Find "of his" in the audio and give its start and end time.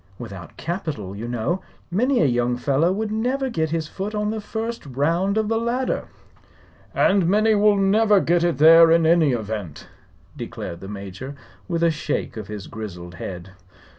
12.35-12.65